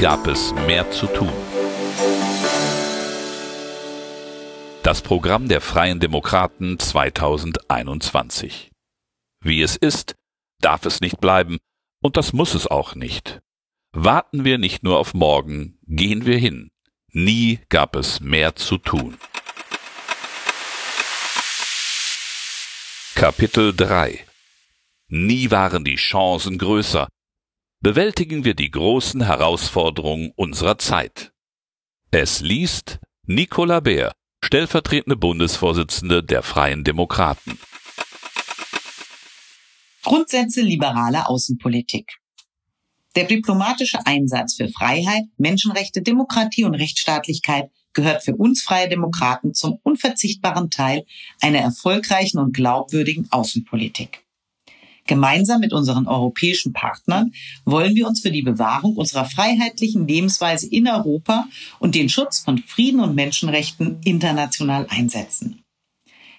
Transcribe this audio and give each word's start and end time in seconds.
Gab 0.00 0.26
es 0.28 0.54
mehr 0.66 0.90
zu 0.90 1.06
tun. 1.08 1.30
Das 4.82 5.02
Programm 5.02 5.46
der 5.48 5.60
Freien 5.60 6.00
Demokraten 6.00 6.78
2021. 6.78 8.70
Wie 9.42 9.60
es 9.60 9.76
ist, 9.76 10.14
darf 10.62 10.86
es 10.86 11.02
nicht 11.02 11.20
bleiben, 11.20 11.58
und 12.02 12.16
das 12.16 12.32
muss 12.32 12.54
es 12.54 12.66
auch 12.66 12.94
nicht. 12.94 13.40
Warten 13.92 14.46
wir 14.46 14.56
nicht 14.56 14.82
nur 14.82 14.98
auf 14.98 15.12
morgen, 15.12 15.78
gehen 15.86 16.24
wir 16.24 16.38
hin. 16.38 16.70
Nie 17.12 17.60
gab 17.68 17.94
es 17.94 18.20
mehr 18.20 18.56
zu 18.56 18.78
tun. 18.78 19.18
Kapitel 23.14 23.76
3 23.76 24.24
Nie 25.08 25.50
waren 25.50 25.84
die 25.84 25.96
Chancen 25.96 26.56
größer. 26.56 27.06
Bewältigen 27.82 28.44
wir 28.44 28.52
die 28.52 28.70
großen 28.70 29.24
Herausforderungen 29.24 30.32
unserer 30.36 30.76
Zeit. 30.76 31.32
Es 32.10 32.42
liest 32.42 32.98
Nicola 33.24 33.80
Beer, 33.80 34.12
stellvertretende 34.44 35.16
Bundesvorsitzende 35.16 36.22
der 36.22 36.42
Freien 36.42 36.84
Demokraten. 36.84 37.58
Grundsätze 40.02 40.60
liberaler 40.60 41.30
Außenpolitik. 41.30 42.18
Der 43.16 43.24
diplomatische 43.24 44.04
Einsatz 44.04 44.56
für 44.56 44.68
Freiheit, 44.68 45.24
Menschenrechte, 45.38 46.02
Demokratie 46.02 46.64
und 46.64 46.74
Rechtsstaatlichkeit 46.74 47.70
gehört 47.94 48.22
für 48.22 48.36
uns 48.36 48.62
Freie 48.62 48.90
Demokraten 48.90 49.54
zum 49.54 49.78
unverzichtbaren 49.82 50.68
Teil 50.68 51.06
einer 51.40 51.60
erfolgreichen 51.60 52.40
und 52.40 52.52
glaubwürdigen 52.52 53.28
Außenpolitik. 53.30 54.22
Gemeinsam 55.10 55.58
mit 55.58 55.72
unseren 55.72 56.06
europäischen 56.06 56.72
Partnern 56.72 57.32
wollen 57.64 57.96
wir 57.96 58.06
uns 58.06 58.20
für 58.20 58.30
die 58.30 58.42
Bewahrung 58.42 58.94
unserer 58.94 59.24
freiheitlichen 59.24 60.06
Lebensweise 60.06 60.68
in 60.68 60.86
Europa 60.86 61.48
und 61.80 61.96
den 61.96 62.08
Schutz 62.08 62.38
von 62.38 62.58
Frieden 62.58 63.00
und 63.00 63.16
Menschenrechten 63.16 63.98
international 64.04 64.86
einsetzen. 64.88 65.64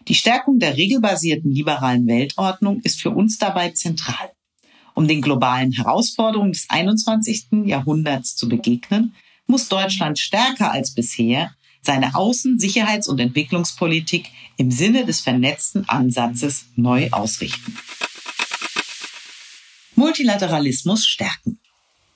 Die 0.08 0.16
Stärkung 0.16 0.58
der 0.60 0.78
regelbasierten 0.78 1.52
liberalen 1.52 2.08
Weltordnung 2.08 2.80
ist 2.84 3.02
für 3.02 3.10
uns 3.10 3.38
dabei 3.38 3.72
zentral. 3.72 4.32
Um 4.94 5.06
den 5.06 5.22
globalen 5.22 5.74
Herausforderungen 5.74 6.54
des 6.54 6.68
21. 6.70 7.66
Jahrhunderts 7.66 8.38
zu 8.38 8.48
begegnen, 8.48 9.14
muss 9.48 9.68
Deutschland 9.68 10.18
stärker 10.18 10.72
als 10.72 10.94
bisher 10.94 11.52
seine 11.82 12.16
Außen-, 12.16 12.58
Sicherheits- 12.58 13.10
und 13.10 13.20
Entwicklungspolitik 13.20 14.30
im 14.56 14.72
Sinne 14.72 15.06
des 15.06 15.20
vernetzten 15.20 15.90
Ansatzes 15.90 16.68
neu 16.78 17.10
ausrichten. 17.12 17.76
Multilateralismus 20.02 21.06
stärken. 21.06 21.60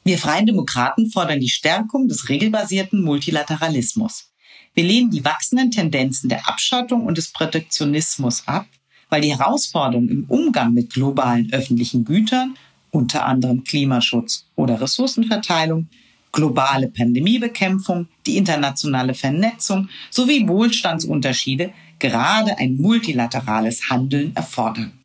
Wir 0.04 0.18
Freien 0.18 0.48
Demokraten 0.48 1.12
fordern 1.12 1.40
die 1.40 1.50
Stärkung 1.50 2.08
des 2.08 2.30
regelbasierten 2.30 3.04
Multilateralismus. 3.04 4.32
Wir 4.74 4.86
lehnen 4.86 5.12
die 5.12 5.24
wachsenden 5.24 5.70
Tendenzen 5.70 6.28
der 6.28 6.50
Abschottung 6.50 7.06
und 7.06 7.20
des 7.20 7.32
Protektionismus 7.32 8.48
ab, 8.48 8.66
weil 9.10 9.22
die 9.22 9.38
Herausforderungen 9.38 10.10
im 10.10 10.26
Umgang 10.30 10.74
mit 10.74 10.94
globalen 10.94 11.54
öffentlichen 11.54 12.06
Gütern, 12.06 12.56
unter 12.90 13.24
anderem 13.24 13.64
Klimaschutz 13.64 14.48
oder 14.56 14.82
Ressourcenverteilung, 14.82 15.88
globale 16.32 16.88
Pandemiebekämpfung, 16.88 18.08
die 18.26 18.38
internationale 18.38 19.14
Vernetzung 19.14 19.90
sowie 20.10 20.48
Wohlstandsunterschiede 20.48 21.72
gerade 22.00 22.58
ein 22.58 22.78
multilaterales 22.78 23.92
Handeln 23.92 24.36
erfordern. 24.36 25.05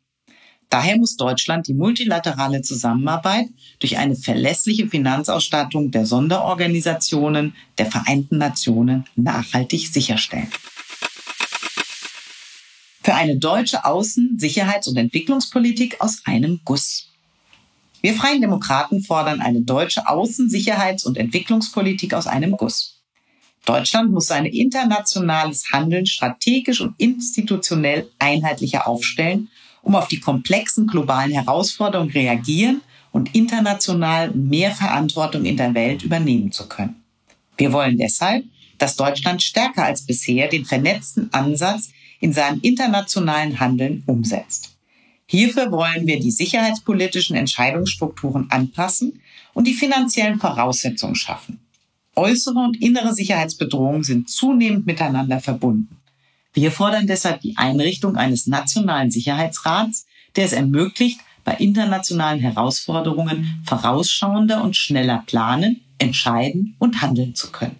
Daher 0.71 0.97
muss 0.97 1.17
Deutschland 1.17 1.67
die 1.67 1.73
multilaterale 1.73 2.61
Zusammenarbeit 2.61 3.49
durch 3.79 3.97
eine 3.97 4.15
verlässliche 4.15 4.87
Finanzausstattung 4.87 5.91
der 5.91 6.05
Sonderorganisationen 6.05 7.53
der 7.77 7.91
Vereinten 7.91 8.37
Nationen 8.37 9.03
nachhaltig 9.17 9.89
sicherstellen. 9.89 10.47
Für 13.03 13.13
eine 13.15 13.37
deutsche 13.37 13.83
Außen-, 13.83 14.39
Sicherheits- 14.39 14.87
und 14.87 14.95
Entwicklungspolitik 14.95 15.99
aus 15.99 16.21
einem 16.23 16.61
Guss. 16.63 17.09
Wir 17.99 18.13
Freien 18.13 18.39
Demokraten 18.39 19.03
fordern 19.03 19.41
eine 19.41 19.63
deutsche 19.63 20.07
Außen-, 20.07 20.49
Sicherheits- 20.49 21.05
und 21.05 21.17
Entwicklungspolitik 21.17 22.13
aus 22.13 22.27
einem 22.27 22.55
Guss. 22.55 23.01
Deutschland 23.65 24.13
muss 24.13 24.27
sein 24.27 24.45
internationales 24.45 25.65
Handeln 25.73 26.05
strategisch 26.05 26.79
und 26.79 26.95
institutionell 26.97 28.09
einheitlicher 28.19 28.87
aufstellen 28.87 29.49
um 29.81 29.95
auf 29.95 30.07
die 30.07 30.19
komplexen 30.19 30.87
globalen 30.87 31.31
Herausforderungen 31.31 32.11
reagieren 32.11 32.81
und 33.11 33.35
international 33.35 34.31
mehr 34.31 34.71
Verantwortung 34.71 35.45
in 35.45 35.57
der 35.57 35.73
Welt 35.73 36.03
übernehmen 36.03 36.51
zu 36.51 36.67
können. 36.67 37.03
Wir 37.57 37.73
wollen 37.73 37.97
deshalb, 37.97 38.45
dass 38.77 38.95
Deutschland 38.95 39.43
stärker 39.43 39.85
als 39.85 40.01
bisher 40.01 40.47
den 40.47 40.65
vernetzten 40.65 41.31
Ansatz 41.33 41.91
in 42.19 42.33
seinem 42.33 42.59
internationalen 42.61 43.59
Handeln 43.59 44.03
umsetzt. 44.07 44.75
Hierfür 45.27 45.71
wollen 45.71 46.07
wir 46.07 46.19
die 46.19 46.31
sicherheitspolitischen 46.31 47.35
Entscheidungsstrukturen 47.35 48.49
anpassen 48.49 49.21
und 49.53 49.65
die 49.65 49.73
finanziellen 49.73 50.39
Voraussetzungen 50.39 51.15
schaffen. 51.15 51.59
Äußere 52.15 52.59
und 52.59 52.81
innere 52.81 53.13
Sicherheitsbedrohungen 53.13 54.03
sind 54.03 54.29
zunehmend 54.29 54.85
miteinander 54.85 55.39
verbunden. 55.39 56.00
Wir 56.53 56.71
fordern 56.71 57.07
deshalb 57.07 57.41
die 57.41 57.57
Einrichtung 57.57 58.17
eines 58.17 58.47
nationalen 58.47 59.11
Sicherheitsrats, 59.11 60.05
der 60.35 60.45
es 60.45 60.53
ermöglicht, 60.53 61.19
bei 61.43 61.53
internationalen 61.55 62.39
Herausforderungen 62.39 63.63
vorausschauender 63.65 64.63
und 64.63 64.75
schneller 64.75 65.23
planen, 65.25 65.81
entscheiden 65.97 66.75
und 66.77 67.01
handeln 67.01 67.35
zu 67.35 67.51
können. 67.51 67.77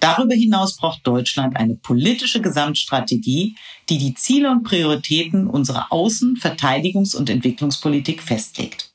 Darüber 0.00 0.34
hinaus 0.34 0.76
braucht 0.76 1.06
Deutschland 1.06 1.56
eine 1.56 1.74
politische 1.74 2.40
Gesamtstrategie, 2.40 3.56
die 3.88 3.98
die 3.98 4.14
Ziele 4.14 4.50
und 4.50 4.62
Prioritäten 4.62 5.48
unserer 5.48 5.92
Außen-, 5.92 6.36
Verteidigungs- 6.36 7.16
und 7.16 7.28
Entwicklungspolitik 7.30 8.22
festlegt. 8.22 8.92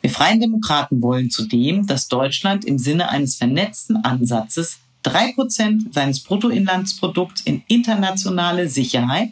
Wir 0.00 0.10
Freien 0.10 0.40
Demokraten 0.40 1.02
wollen 1.02 1.30
zudem, 1.30 1.86
dass 1.86 2.08
Deutschland 2.08 2.64
im 2.64 2.78
Sinne 2.78 3.08
eines 3.08 3.36
vernetzten 3.36 3.96
Ansatzes 4.04 4.78
drei 5.02 5.32
Prozent 5.32 5.94
seines 5.94 6.20
Bruttoinlandsprodukts 6.20 7.42
in 7.42 7.62
internationale 7.68 8.68
Sicherheit, 8.68 9.30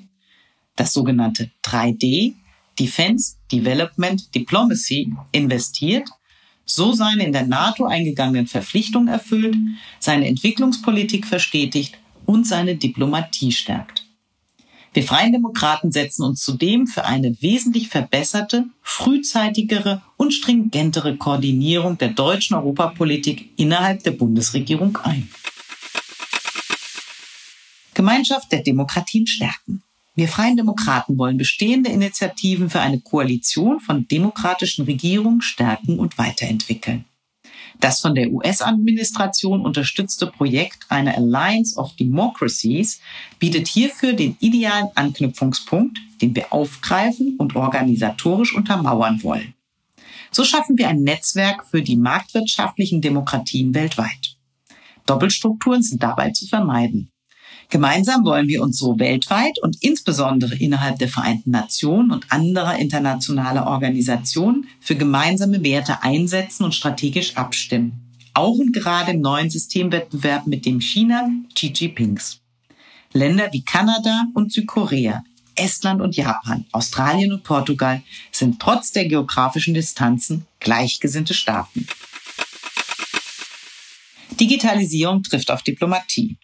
das 0.77 0.93
sogenannte 0.93 1.50
3D, 1.65 2.34
Defense, 2.78 3.37
Development, 3.50 4.34
Diplomacy, 4.34 5.12
investiert, 5.32 6.09
so 6.65 6.93
seine 6.93 7.25
in 7.25 7.32
der 7.32 7.47
NATO 7.47 7.87
eingegangenen 7.87 8.47
Verpflichtungen 8.47 9.09
erfüllt, 9.09 9.56
seine 10.00 10.27
Entwicklungspolitik 10.27 11.27
verstetigt 11.27 11.98
und 12.27 12.47
seine 12.47 12.77
Diplomatie 12.77 13.53
stärkt. 13.53 14.04
Wir 14.93 15.04
Freien 15.04 15.33
Demokraten 15.33 15.93
setzen 15.93 16.22
uns 16.22 16.43
zudem 16.43 16.87
für 16.87 17.04
eine 17.04 17.37
wesentlich 17.43 17.88
verbesserte, 17.88 18.65
frühzeitigere 18.81 20.03
und 20.16 20.33
stringentere 20.33 21.16
Koordinierung 21.19 21.98
der 21.98 22.09
deutschen 22.09 22.56
Europapolitik 22.56 23.50
innerhalb 23.56 24.03
der 24.04 24.12
Bundesregierung 24.12 24.97
ein. 25.03 25.28
Gemeinschaft 27.96 28.52
der 28.52 28.62
Demokratien 28.62 29.26
stärken. 29.26 29.82
Wir 30.14 30.28
Freien 30.28 30.58
Demokraten 30.58 31.16
wollen 31.16 31.38
bestehende 31.38 31.88
Initiativen 31.88 32.68
für 32.68 32.80
eine 32.80 33.00
Koalition 33.00 33.80
von 33.80 34.06
demokratischen 34.06 34.84
Regierungen 34.84 35.40
stärken 35.40 35.98
und 35.98 36.18
weiterentwickeln. 36.18 37.06
Das 37.80 38.02
von 38.02 38.14
der 38.14 38.30
US-Administration 38.30 39.62
unterstützte 39.65 40.26
Projekt 40.26 40.84
einer 40.91 41.16
Alliance 41.16 41.78
of 41.78 41.97
Democracies 41.97 43.00
bietet 43.38 43.66
hierfür 43.66 44.12
den 44.12 44.36
idealen 44.41 44.88
Anknüpfungspunkt, 44.94 45.97
den 46.21 46.36
wir 46.36 46.53
aufgreifen 46.53 47.36
und 47.38 47.56
organisatorisch 47.56 48.54
untermauern 48.54 49.22
wollen. 49.22 49.54
So 50.30 50.44
schaffen 50.44 50.76
wir 50.76 50.88
ein 50.88 51.03
Netzwerk 51.03 51.65
für 51.66 51.80
die 51.80 51.97
marktwirtschaftlichen 51.97 53.00
Demokratien 53.00 53.72
weltweit. 53.72 54.36
Doppelstrukturen 55.06 55.82
sind 55.82 56.03
dabei 56.03 56.32
zu 56.32 56.47
vermeiden. 56.47 57.10
Gemeinsam 57.68 58.24
wollen 58.24 58.47
wir 58.47 58.63
uns 58.63 58.78
so 58.78 58.98
weltweit 58.98 59.59
und 59.60 59.83
insbesondere 59.83 60.54
innerhalb 60.54 60.98
der 60.98 61.09
Vereinten 61.09 61.51
Nationen 61.51 62.13
und 62.13 62.30
anderer 62.30 62.78
internationaler 62.78 63.66
Organisationen 63.66 64.68
für 64.80 64.95
gemeinsame 64.95 65.63
Werte 65.65 66.03
einsetzen 66.03 66.65
und 66.65 66.74
strategisch 66.74 67.36
abstimmen. 67.36 68.07
Auch 68.34 68.59
und 68.59 68.72
gerade 68.72 69.13
im 69.13 69.21
neuen 69.21 69.51
Systemwettbewerb 69.51 70.47
mit 70.47 70.65
dem 70.65 70.80
China 70.80 71.28
Xi 71.54 71.72
Jinpings. 71.74 72.41
Länder 73.13 73.48
wie 73.53 73.65
Kanada 73.65 74.27
und 74.34 74.53
Südkorea, 74.53 75.24
Estland 75.57 76.03
und 76.03 76.16
Japan, 76.16 76.66
Australien 76.71 77.33
und 77.33 77.42
Portugal 77.42 78.03
sind 78.30 78.60
trotz 78.60 78.92
der 78.92 79.07
geografischen 79.07 79.74
Distanzen 79.74 80.47
gleichgesinnte 80.60 81.34
Staaten. 81.34 81.86
Digitalisierung 84.39 85.22
trifft 85.22 85.51
auf 85.51 85.62
Diplomatie. 85.62 86.36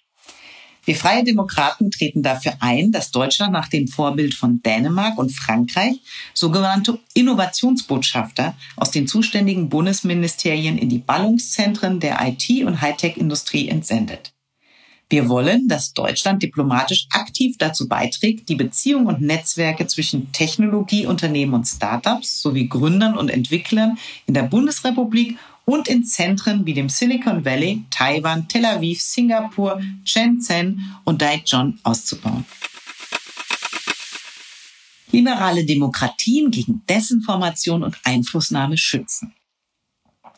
Wir 0.85 0.97
Freie 0.97 1.23
Demokraten 1.23 1.93
treten 1.93 2.25
dafür 2.25 2.55
ein, 2.59 2.91
dass 2.91 3.13
Deutschland 3.13 3.53
nach 3.53 3.69
dem 3.69 3.87
Vorbild 3.87 4.35
von 4.35 4.63
Dänemark 4.63 5.17
und 5.17 5.31
Frankreich 5.31 6.01
sogenannte 6.35 6.99
Innovationsbotschafter 7.15 8.57
aus 8.75 8.91
den 8.91 9.07
zuständigen 9.07 9.69
Bundesministerien 9.69 10.79
in 10.79 10.89
die 10.89 10.99
Ballungszentren 10.99 12.01
der 12.01 12.19
IT- 12.27 12.65
und 12.65 12.81
Hightech-Industrie 12.81 13.69
entsendet. 13.69 14.33
Wir 15.09 15.29
wollen, 15.29 15.69
dass 15.69 15.93
Deutschland 15.93 16.43
diplomatisch 16.43 17.07
aktiv 17.11 17.59
dazu 17.59 17.87
beiträgt, 17.87 18.49
die 18.49 18.55
Beziehungen 18.55 19.07
und 19.07 19.21
Netzwerke 19.21 19.87
zwischen 19.87 20.33
Technologieunternehmen 20.33 21.55
und 21.55 21.67
Startups 21.67 22.41
sowie 22.41 22.67
Gründern 22.67 23.19
und 23.19 23.29
Entwicklern 23.29 23.99
in 24.27 24.33
der 24.33 24.45
Bundesrepublik 24.45 25.37
und 25.65 25.89
in 25.89 26.05
Zentren 26.05 26.67
wie 26.67 26.75
dem 26.75 26.89
Silicon 26.89 27.45
Valley, 27.45 27.85
Taiwan, 27.91 28.49
Tel 28.49 28.65
Aviv, 28.65 29.01
Singapur, 29.01 29.81
Shenzhen 30.05 30.81
und 31.05 31.23
Daejeon 31.23 31.79
auszubauen. 31.83 32.45
Liberale 35.11 35.65
Demokratien 35.65 36.51
gegen 36.51 36.83
Desinformation 36.89 37.83
und 37.83 37.99
Einflussnahme 38.05 38.79
schützen. 38.79 39.35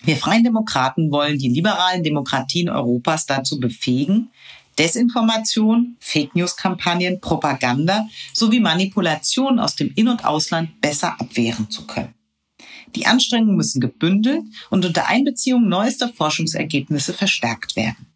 Wir 0.03 0.17
Freien 0.17 0.45
Demokraten 0.45 1.11
wollen 1.11 1.39
die 1.39 1.49
liberalen 1.49 2.03
Demokratien 2.03 2.69
Europas 2.69 3.25
dazu 3.25 3.59
befähigen, 3.59 4.31
Desinformation, 4.79 5.97
Fake 6.01 6.35
News-Kampagnen, 6.35 7.21
Propaganda 7.21 8.09
sowie 8.33 8.61
Manipulation 8.61 9.59
aus 9.59 9.77
dem 9.77 9.93
In- 9.95 10.09
und 10.09 10.25
Ausland 10.25 10.81
besser 10.81 11.19
abwehren 11.21 11.71
zu 11.71 11.87
können. 11.87 12.13
Die 12.97 13.07
Anstrengungen 13.07 13.57
müssen 13.57 13.81
gebündelt 13.81 14.43
und 14.71 14.85
unter 14.85 15.09
Einbeziehung 15.09 15.69
neuester 15.69 16.09
Forschungsergebnisse 16.09 17.13
verstärkt 17.13 17.77
werden. 17.77 18.07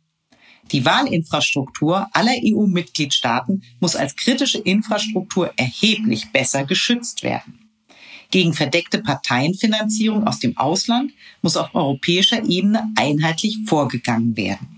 Die 0.73 0.85
Wahlinfrastruktur 0.85 2.09
aller 2.13 2.35
EU-Mitgliedstaaten 2.45 3.63
muss 3.81 3.97
als 3.97 4.17
kritische 4.17 4.59
Infrastruktur 4.59 5.53
erheblich 5.57 6.31
besser 6.31 6.65
geschützt 6.65 7.23
werden. 7.23 7.71
Gegen 8.31 8.53
verdeckte 8.53 8.99
Parteienfinanzierung 8.99 10.27
aus 10.27 10.39
dem 10.39 10.57
Ausland 10.59 11.13
muss 11.41 11.57
auf 11.57 11.75
europäischer 11.75 12.45
Ebene 12.45 12.93
einheitlich 12.97 13.59
vorgegangen 13.65 14.37
werden. 14.37 14.69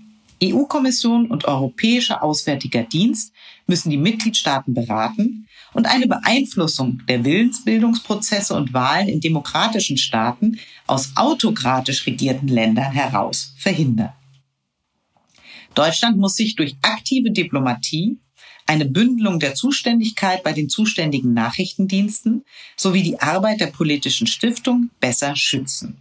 EU-Kommission 0.41 1.27
und 1.27 1.45
Europäischer 1.45 2.23
Auswärtiger 2.23 2.83
Dienst 2.83 3.33
müssen 3.67 3.89
die 3.89 3.97
Mitgliedstaaten 3.97 4.73
beraten 4.73 5.47
und 5.73 5.85
eine 5.85 6.07
Beeinflussung 6.07 7.01
der 7.07 7.23
Willensbildungsprozesse 7.23 8.55
und 8.55 8.73
Wahlen 8.73 9.07
in 9.07 9.21
demokratischen 9.21 9.97
Staaten 9.97 10.59
aus 10.87 11.11
autokratisch 11.15 12.05
regierten 12.05 12.47
Ländern 12.47 12.91
heraus 12.91 13.53
verhindern. 13.57 14.13
Deutschland 15.73 16.17
muss 16.17 16.35
sich 16.35 16.55
durch 16.55 16.75
aktive 16.81 17.31
Diplomatie, 17.31 18.17
eine 18.67 18.85
Bündelung 18.85 19.39
der 19.39 19.55
Zuständigkeit 19.55 20.43
bei 20.43 20.53
den 20.53 20.69
zuständigen 20.69 21.33
Nachrichtendiensten 21.33 22.43
sowie 22.77 23.03
die 23.03 23.19
Arbeit 23.19 23.59
der 23.59 23.67
politischen 23.67 24.27
Stiftung 24.27 24.89
besser 24.99 25.35
schützen. 25.35 25.97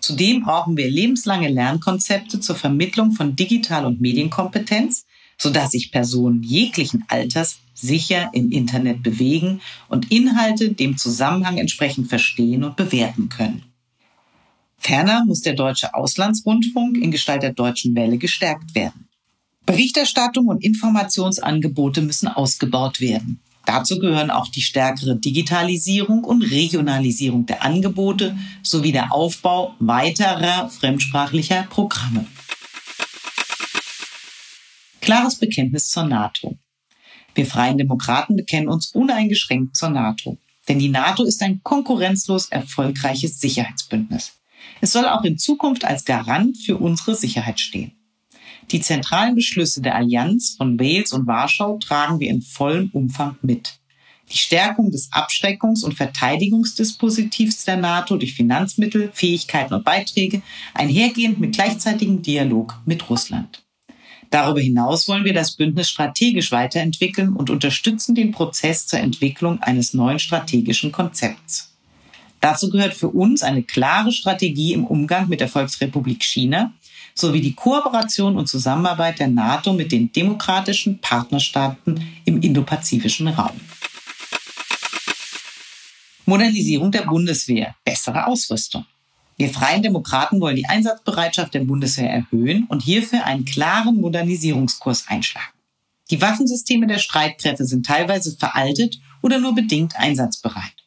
Zudem 0.00 0.42
brauchen 0.42 0.76
wir 0.76 0.90
lebenslange 0.90 1.48
Lernkonzepte 1.48 2.40
zur 2.40 2.56
Vermittlung 2.56 3.12
von 3.12 3.36
Digital- 3.36 3.86
und 3.86 4.02
Medienkompetenz, 4.02 5.06
sodass 5.38 5.72
sich 5.72 5.92
Personen 5.92 6.42
jeglichen 6.42 7.04
Alters 7.08 7.58
sicher 7.74 8.30
im 8.32 8.50
Internet 8.52 9.02
bewegen 9.02 9.60
und 9.88 10.10
Inhalte 10.10 10.72
dem 10.72 10.96
Zusammenhang 10.96 11.58
entsprechend 11.58 12.08
verstehen 12.08 12.64
und 12.64 12.76
bewerten 12.76 13.28
können. 13.28 13.62
Ferner 14.78 15.24
muss 15.24 15.40
der 15.40 15.54
deutsche 15.54 15.94
Auslandsrundfunk 15.94 16.98
in 16.98 17.10
Gestalt 17.10 17.42
der 17.42 17.52
deutschen 17.52 17.94
Welle 17.96 18.18
gestärkt 18.18 18.74
werden. 18.74 19.08
Berichterstattung 19.66 20.46
und 20.48 20.62
Informationsangebote 20.62 22.02
müssen 22.02 22.28
ausgebaut 22.28 23.00
werden. 23.00 23.40
Dazu 23.64 23.98
gehören 23.98 24.30
auch 24.30 24.48
die 24.48 24.60
stärkere 24.60 25.16
Digitalisierung 25.16 26.22
und 26.22 26.42
Regionalisierung 26.42 27.46
der 27.46 27.62
Angebote 27.64 28.36
sowie 28.62 28.92
der 28.92 29.12
Aufbau 29.12 29.74
weiterer 29.78 30.68
fremdsprachlicher 30.68 31.62
Programme. 31.70 32.26
Klares 35.04 35.36
Bekenntnis 35.36 35.90
zur 35.90 36.04
NATO. 36.04 36.56
Wir 37.34 37.44
Freien 37.44 37.76
Demokraten 37.76 38.36
bekennen 38.36 38.68
uns 38.68 38.92
uneingeschränkt 38.92 39.76
zur 39.76 39.90
NATO. 39.90 40.38
Denn 40.66 40.78
die 40.78 40.88
NATO 40.88 41.24
ist 41.24 41.42
ein 41.42 41.62
konkurrenzlos 41.62 42.48
erfolgreiches 42.48 43.38
Sicherheitsbündnis. 43.38 44.32
Es 44.80 44.92
soll 44.92 45.04
auch 45.04 45.22
in 45.24 45.36
Zukunft 45.36 45.84
als 45.84 46.06
Garant 46.06 46.56
für 46.56 46.78
unsere 46.78 47.14
Sicherheit 47.14 47.60
stehen. 47.60 47.92
Die 48.70 48.80
zentralen 48.80 49.34
Beschlüsse 49.34 49.82
der 49.82 49.94
Allianz 49.94 50.54
von 50.56 50.80
Wales 50.80 51.12
und 51.12 51.26
Warschau 51.26 51.76
tragen 51.80 52.18
wir 52.18 52.30
in 52.30 52.40
vollem 52.40 52.88
Umfang 52.94 53.36
mit. 53.42 53.80
Die 54.32 54.38
Stärkung 54.38 54.90
des 54.90 55.12
Abschreckungs- 55.12 55.84
und 55.84 55.92
Verteidigungsdispositivs 55.92 57.66
der 57.66 57.76
NATO 57.76 58.16
durch 58.16 58.32
Finanzmittel, 58.32 59.10
Fähigkeiten 59.12 59.74
und 59.74 59.84
Beiträge, 59.84 60.40
einhergehend 60.72 61.40
mit 61.40 61.52
gleichzeitigem 61.56 62.22
Dialog 62.22 62.80
mit 62.86 63.10
Russland. 63.10 63.63
Darüber 64.34 64.60
hinaus 64.60 65.06
wollen 65.06 65.24
wir 65.24 65.32
das 65.32 65.52
Bündnis 65.52 65.88
strategisch 65.88 66.50
weiterentwickeln 66.50 67.34
und 67.34 67.50
unterstützen 67.50 68.16
den 68.16 68.32
Prozess 68.32 68.84
zur 68.84 68.98
Entwicklung 68.98 69.62
eines 69.62 69.94
neuen 69.94 70.18
strategischen 70.18 70.90
Konzepts. 70.90 71.72
Dazu 72.40 72.68
gehört 72.68 72.94
für 72.94 73.10
uns 73.10 73.44
eine 73.44 73.62
klare 73.62 74.10
Strategie 74.10 74.72
im 74.72 74.86
Umgang 74.86 75.28
mit 75.28 75.38
der 75.38 75.46
Volksrepublik 75.46 76.24
China 76.24 76.72
sowie 77.14 77.40
die 77.40 77.54
Kooperation 77.54 78.36
und 78.36 78.48
Zusammenarbeit 78.48 79.20
der 79.20 79.28
NATO 79.28 79.72
mit 79.72 79.92
den 79.92 80.10
demokratischen 80.10 80.98
Partnerstaaten 80.98 82.04
im 82.24 82.42
indopazifischen 82.42 83.28
Raum. 83.28 83.60
Modernisierung 86.26 86.90
der 86.90 87.02
Bundeswehr, 87.02 87.76
bessere 87.84 88.26
Ausrüstung. 88.26 88.84
Wir 89.36 89.50
Freien 89.50 89.82
Demokraten 89.82 90.40
wollen 90.40 90.56
die 90.56 90.66
Einsatzbereitschaft 90.66 91.54
der 91.54 91.64
Bundeswehr 91.64 92.10
erhöhen 92.10 92.66
und 92.68 92.82
hierfür 92.82 93.24
einen 93.24 93.44
klaren 93.44 94.00
Modernisierungskurs 94.00 95.08
einschlagen. 95.08 95.52
Die 96.10 96.20
Waffensysteme 96.20 96.86
der 96.86 96.98
Streitkräfte 96.98 97.64
sind 97.64 97.86
teilweise 97.86 98.36
veraltet 98.36 99.00
oder 99.22 99.40
nur 99.40 99.54
bedingt 99.54 99.96
einsatzbereit. 99.96 100.84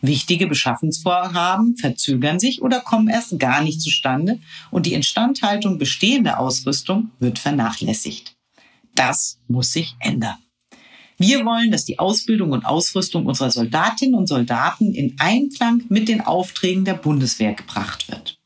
Wichtige 0.00 0.48
Beschaffungsvorhaben 0.48 1.76
verzögern 1.76 2.40
sich 2.40 2.60
oder 2.60 2.80
kommen 2.80 3.08
erst 3.08 3.38
gar 3.38 3.62
nicht 3.62 3.80
zustande 3.80 4.40
und 4.70 4.86
die 4.86 4.94
Instandhaltung 4.94 5.78
bestehender 5.78 6.38
Ausrüstung 6.40 7.10
wird 7.20 7.38
vernachlässigt. 7.38 8.36
Das 8.94 9.38
muss 9.46 9.72
sich 9.72 9.94
ändern. 10.00 10.38
Wir 11.22 11.44
wollen, 11.46 11.70
dass 11.70 11.84
die 11.84 12.00
Ausbildung 12.00 12.50
und 12.50 12.66
Ausrüstung 12.66 13.26
unserer 13.26 13.52
Soldatinnen 13.52 14.16
und 14.16 14.26
Soldaten 14.26 14.92
in 14.92 15.14
Einklang 15.20 15.84
mit 15.88 16.08
den 16.08 16.20
Aufträgen 16.20 16.84
der 16.84 16.94
Bundeswehr 16.94 17.54
gebracht 17.54 18.10
wird. 18.10 18.40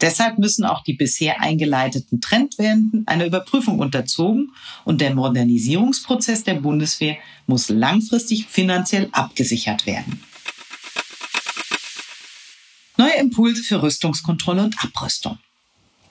Deshalb 0.00 0.38
müssen 0.38 0.64
auch 0.64 0.82
die 0.82 0.94
bisher 0.94 1.42
eingeleiteten 1.42 2.22
Trendwenden 2.22 3.06
einer 3.06 3.26
Überprüfung 3.26 3.80
unterzogen 3.80 4.52
und 4.86 5.02
der 5.02 5.14
Modernisierungsprozess 5.14 6.42
der 6.42 6.54
Bundeswehr 6.54 7.18
muss 7.46 7.68
langfristig 7.68 8.46
finanziell 8.46 9.10
abgesichert 9.12 9.84
werden. 9.84 10.22
Neue 12.96 13.16
Impulse 13.16 13.62
für 13.62 13.82
Rüstungskontrolle 13.82 14.64
und 14.64 14.82
Abrüstung. 14.82 15.38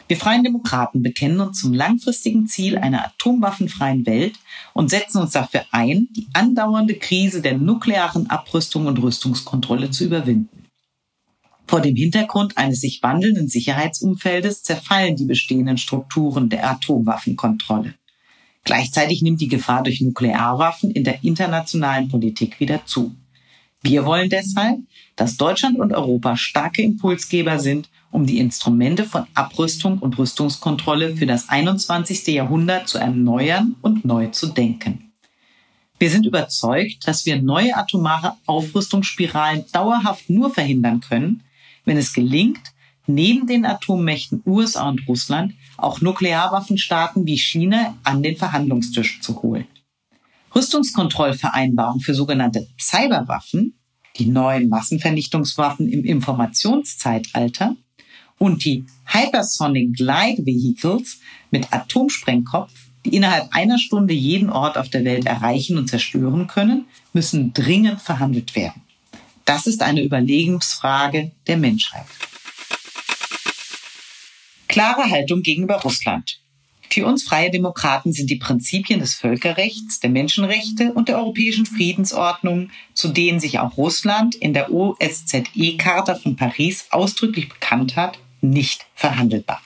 Wir 0.07 0.17
Freien 0.17 0.43
Demokraten 0.43 1.01
bekennen 1.01 1.39
uns 1.39 1.61
zum 1.61 1.73
langfristigen 1.73 2.45
Ziel 2.45 2.77
einer 2.77 3.05
atomwaffenfreien 3.05 4.05
Welt 4.05 4.35
und 4.73 4.91
setzen 4.91 5.19
uns 5.19 5.31
dafür 5.31 5.65
ein, 5.71 6.09
die 6.15 6.27
andauernde 6.33 6.95
Krise 6.95 7.41
der 7.41 7.57
nuklearen 7.57 8.29
Abrüstung 8.29 8.85
und 8.85 9.01
Rüstungskontrolle 9.01 9.89
zu 9.89 10.05
überwinden. 10.05 10.65
Vor 11.67 11.81
dem 11.81 11.95
Hintergrund 11.95 12.57
eines 12.57 12.81
sich 12.81 13.01
wandelnden 13.01 13.47
Sicherheitsumfeldes 13.47 14.61
zerfallen 14.61 15.15
die 15.15 15.25
bestehenden 15.25 15.79
Strukturen 15.79 16.49
der 16.49 16.69
Atomwaffenkontrolle. 16.69 17.95
Gleichzeitig 18.63 19.23
nimmt 19.23 19.41
die 19.41 19.47
Gefahr 19.47 19.81
durch 19.81 20.01
Nuklearwaffen 20.01 20.91
in 20.91 21.03
der 21.03 21.23
internationalen 21.23 22.09
Politik 22.09 22.59
wieder 22.59 22.85
zu. 22.85 23.15
Wir 23.87 24.03
wollen 24.03 24.31
deshalb, 24.31 24.79
dass 25.15 25.37
Deutschland 25.37 25.77
und 25.77 25.93
Europa 25.93 26.37
starke 26.37 26.81
Impulsgeber 26.81 27.59
sind, 27.59 27.87
um 28.09 28.25
die 28.25 28.39
Instrumente 28.39 29.03
von 29.03 29.27
Abrüstung 29.35 29.99
und 29.99 30.17
Rüstungskontrolle 30.17 31.15
für 31.15 31.27
das 31.27 31.49
21. 31.49 32.25
Jahrhundert 32.29 32.87
zu 32.87 32.97
erneuern 32.97 33.75
und 33.83 34.03
neu 34.03 34.29
zu 34.29 34.47
denken. 34.47 35.11
Wir 35.99 36.09
sind 36.09 36.25
überzeugt, 36.25 37.07
dass 37.07 37.27
wir 37.27 37.39
neue 37.39 37.77
atomare 37.77 38.33
Aufrüstungsspiralen 38.47 39.65
dauerhaft 39.71 40.31
nur 40.31 40.49
verhindern 40.49 41.01
können, 41.01 41.43
wenn 41.83 41.97
es 41.97 42.11
gelingt, 42.11 42.73
neben 43.05 43.45
den 43.45 43.67
Atommächten 43.67 44.41
USA 44.47 44.89
und 44.89 45.07
Russland 45.07 45.53
auch 45.77 46.01
Nuklearwaffenstaaten 46.01 47.27
wie 47.27 47.37
China 47.37 47.95
an 48.03 48.23
den 48.23 48.35
Verhandlungstisch 48.35 49.21
zu 49.21 49.43
holen. 49.43 49.67
Rüstungskontrollvereinbarungen 50.55 52.01
für 52.01 52.13
sogenannte 52.13 52.67
Cyberwaffen, 52.79 53.77
die 54.17 54.27
neuen 54.27 54.69
Massenvernichtungswaffen 54.69 55.89
im 55.89 56.05
Informationszeitalter 56.05 57.75
und 58.37 58.63
die 58.63 58.85
Hypersonic 59.05 59.95
Glide 59.95 60.45
Vehicles 60.45 61.19
mit 61.51 61.73
Atomsprengkopf 61.73 62.71
die 63.05 63.15
innerhalb 63.15 63.53
einer 63.53 63.77
Stunde 63.77 64.13
jeden 64.13 64.49
Ort 64.49 64.77
auf 64.77 64.89
der 64.89 65.05
Welt 65.05 65.25
erreichen 65.25 65.77
und 65.77 65.87
zerstören 65.87 66.47
können, 66.47 66.87
müssen 67.13 67.53
dringend 67.53 68.01
verhandelt 68.01 68.55
werden. 68.55 68.81
Das 69.45 69.67
ist 69.67 69.83
eine 69.83 70.03
Überlegungsfrage 70.03 71.31
der 71.45 71.57
Menschheit. 71.57 72.05
Klare 74.67 75.09
Haltung 75.09 75.43
gegenüber 75.43 75.75
Russland. 75.81 76.41
Für 76.95 77.05
uns 77.07 77.23
freie 77.23 77.51
Demokraten 77.51 78.13
sind 78.13 78.29
die 78.29 78.37
Prinzipien 78.37 79.01
des 79.01 79.15
Völkerrechts, 79.15 79.99
der 79.99 80.09
Menschenrechte 80.09 80.93
und 80.93 81.09
der 81.09 81.17
europäischen 81.17 81.65
Friedensordnung, 81.65 82.69
zu 82.93 83.09
denen 83.09 83.41
sich 83.41 83.59
auch 83.59 83.75
Russland 83.75 84.33
in 84.33 84.53
der 84.53 84.71
OSZE-Charta 84.71 86.15
von 86.15 86.37
Paris 86.37 86.87
ausdrücklich 86.91 87.49
bekannt 87.49 87.97
hat, 87.97 88.17
nicht 88.39 88.85
verhandelbar. 88.93 89.61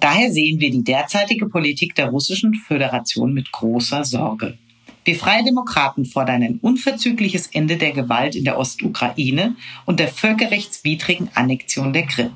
Daher 0.00 0.32
sehen 0.32 0.58
wir 0.58 0.70
die 0.70 0.84
derzeitige 0.84 1.50
Politik 1.50 1.94
der 1.96 2.06
Russischen 2.06 2.54
Föderation 2.54 3.34
mit 3.34 3.52
großer 3.52 4.06
Sorge. 4.06 4.56
Wir 5.04 5.16
Freie 5.16 5.44
Demokraten 5.44 6.06
fordern 6.06 6.42
ein 6.42 6.58
unverzügliches 6.62 7.48
Ende 7.48 7.76
der 7.76 7.92
Gewalt 7.92 8.36
in 8.36 8.44
der 8.44 8.58
Ostukraine 8.58 9.54
und 9.84 10.00
der 10.00 10.08
völkerrechtswidrigen 10.08 11.28
Annexion 11.34 11.92
der 11.92 12.06
Krim. 12.06 12.30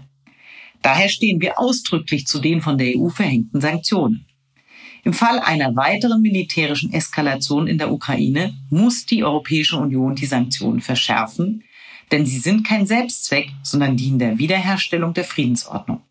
Daher 0.83 1.09
stehen 1.09 1.41
wir 1.41 1.59
ausdrücklich 1.59 2.27
zu 2.27 2.39
den 2.39 2.61
von 2.61 2.79
der 2.79 2.97
EU 2.97 3.09
verhängten 3.09 3.61
Sanktionen. 3.61 4.27
Im 5.05 5.13
Fall 5.13 5.39
einer 5.39 5.75
weiteren 5.77 6.21
militärischen 6.21 6.93
Eskalation 6.93 7.67
in 7.67 7.79
der 7.79 7.93
Ukraine 7.93 8.55
muss 8.69 9.07
die 9.07 9.25
Europäische 9.25 9.77
Union 9.77 10.15
die 10.15 10.27
Sanktionen 10.27 10.81
verschärfen, 10.81 11.65
denn 12.11 12.27
sie 12.27 12.39
sind 12.39 12.67
kein 12.67 12.87
Selbstzweck, 12.87 13.51
sondern 13.63 13.97
dienen 13.97 14.19
der 14.19 14.39
Wiederherstellung 14.39 15.15
der 15.15 15.25
Friedensordnung. 15.25 16.03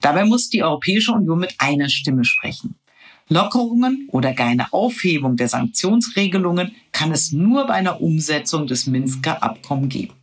Dabei 0.00 0.24
muss 0.24 0.50
die 0.50 0.62
Europäische 0.62 1.12
Union 1.12 1.38
mit 1.38 1.54
einer 1.58 1.88
Stimme 1.88 2.24
sprechen. 2.24 2.76
Lockerungen 3.28 4.08
oder 4.10 4.34
gar 4.34 4.48
eine 4.48 4.72
Aufhebung 4.72 5.36
der 5.36 5.48
Sanktionsregelungen 5.48 6.74
kann 6.90 7.12
es 7.12 7.32
nur 7.32 7.66
bei 7.66 7.74
einer 7.74 8.00
Umsetzung 8.00 8.66
des 8.66 8.86
Minsker 8.86 9.42
Abkommens 9.42 9.92
geben. 9.92 10.14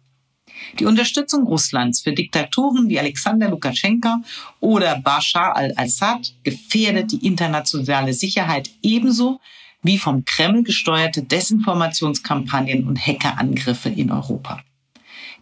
Die 0.79 0.85
Unterstützung 0.85 1.45
Russlands 1.45 2.01
für 2.01 2.13
Diktatoren 2.13 2.89
wie 2.89 2.99
Alexander 2.99 3.49
Lukaschenka 3.49 4.21
oder 4.59 4.99
Bashar 4.99 5.55
al-Assad 5.55 6.33
gefährdet 6.43 7.11
die 7.11 7.25
internationale 7.25 8.13
Sicherheit 8.13 8.69
ebenso 8.81 9.39
wie 9.81 9.97
vom 9.97 10.25
Kreml 10.25 10.63
gesteuerte 10.63 11.23
Desinformationskampagnen 11.23 12.85
und 12.87 12.99
Hackerangriffe 12.99 13.89
in 13.89 14.11
Europa. 14.11 14.61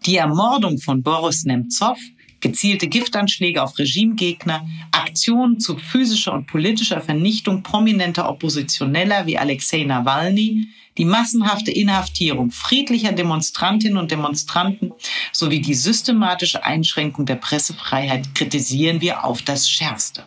Die 0.05 0.17
Ermordung 0.17 0.77
von 0.77 1.01
Boris 1.01 1.43
Nemtsov, 1.43 1.97
gezielte 2.47 2.87
Giftanschläge 2.87 3.61
auf 3.61 3.77
Regimegegner, 3.77 4.65
Aktionen 4.91 5.59
zu 5.59 5.77
physischer 5.77 6.33
und 6.33 6.47
politischer 6.47 7.01
Vernichtung 7.01 7.61
prominenter 7.61 8.29
Oppositioneller 8.29 9.25
wie 9.25 9.37
Alexei 9.37 9.83
Nawalny, 9.83 10.69
die 10.97 11.03
massenhafte 11.03 11.71
Inhaftierung 11.71 12.51
friedlicher 12.51 13.11
Demonstrantinnen 13.11 13.97
und 13.97 14.11
Demonstranten 14.11 14.93
sowie 15.33 15.59
die 15.59 15.73
systematische 15.73 16.63
Einschränkung 16.63 17.25
der 17.25 17.35
Pressefreiheit 17.35 18.33
kritisieren 18.33 19.01
wir 19.01 19.25
auf 19.25 19.41
das 19.41 19.69
Schärfste. 19.69 20.23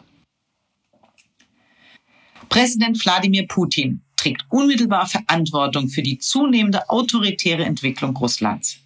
Präsident 2.50 3.02
Wladimir 3.02 3.46
Putin 3.48 4.02
trägt 4.16 4.44
unmittelbar 4.50 5.06
Verantwortung 5.06 5.88
für 5.88 6.02
die 6.02 6.18
zunehmende 6.18 6.90
autoritäre 6.90 7.64
Entwicklung 7.64 8.14
Russlands. 8.14 8.78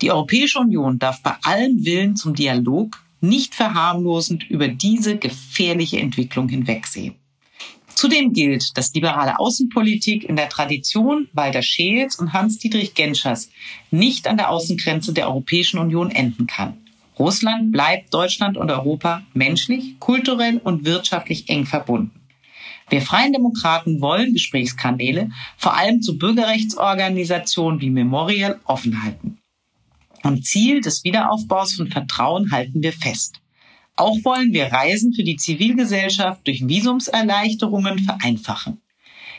Die 0.00 0.10
Europäische 0.10 0.58
Union 0.58 0.98
darf 0.98 1.22
bei 1.22 1.34
allem 1.42 1.84
Willen 1.84 2.16
zum 2.16 2.34
Dialog 2.34 3.02
nicht 3.20 3.54
verharmlosend 3.54 4.48
über 4.48 4.68
diese 4.68 5.16
gefährliche 5.16 5.98
Entwicklung 5.98 6.48
hinwegsehen. 6.48 7.14
Zudem 7.94 8.32
gilt, 8.32 8.78
dass 8.78 8.94
liberale 8.94 9.40
Außenpolitik 9.40 10.22
in 10.22 10.36
der 10.36 10.48
Tradition 10.48 11.28
Walter 11.32 11.62
Scheels 11.62 12.16
und 12.16 12.32
Hans-Dietrich 12.32 12.94
Genschers 12.94 13.50
nicht 13.90 14.28
an 14.28 14.36
der 14.36 14.50
Außengrenze 14.50 15.12
der 15.12 15.26
Europäischen 15.26 15.80
Union 15.80 16.12
enden 16.12 16.46
kann. 16.46 16.78
Russland 17.18 17.72
bleibt 17.72 18.14
Deutschland 18.14 18.56
und 18.56 18.70
Europa 18.70 19.22
menschlich, 19.34 19.98
kulturell 19.98 20.58
und 20.58 20.84
wirtschaftlich 20.84 21.48
eng 21.48 21.66
verbunden. 21.66 22.12
Wir 22.88 23.02
Freien 23.02 23.32
Demokraten 23.32 24.00
wollen 24.00 24.32
Gesprächskanäle 24.32 25.30
vor 25.56 25.76
allem 25.76 26.00
zu 26.00 26.16
Bürgerrechtsorganisationen 26.16 27.80
wie 27.80 27.90
Memorial 27.90 28.60
offen 28.64 29.02
halten. 29.02 29.38
Am 30.22 30.42
Ziel 30.42 30.80
des 30.80 31.04
Wiederaufbaus 31.04 31.74
von 31.74 31.90
Vertrauen 31.90 32.50
halten 32.50 32.82
wir 32.82 32.92
fest. 32.92 33.40
Auch 33.96 34.16
wollen 34.24 34.52
wir 34.52 34.72
Reisen 34.72 35.12
für 35.12 35.24
die 35.24 35.36
Zivilgesellschaft 35.36 36.46
durch 36.46 36.66
Visumserleichterungen 36.66 38.00
vereinfachen. 38.00 38.80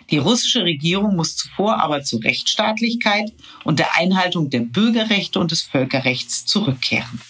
Die 0.10 0.18
russische 0.18 0.64
Regierung 0.64 1.16
muss 1.16 1.36
zuvor 1.36 1.82
aber 1.82 2.04
zu 2.04 2.18
Rechtsstaatlichkeit 2.18 3.32
und 3.64 3.80
der 3.80 3.96
Einhaltung 3.96 4.50
der 4.50 4.62
Bürgerrechte 4.62 5.40
und 5.40 5.52
des 5.52 5.62
Völkerrechts 5.62 6.46
zurückkehren. 6.46 7.22